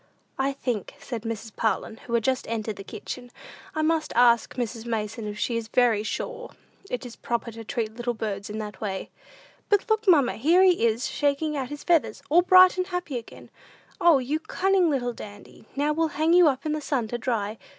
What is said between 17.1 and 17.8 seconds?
dry.